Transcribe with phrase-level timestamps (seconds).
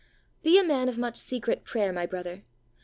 [0.41, 2.41] Be a man of much secret prayer, my brother.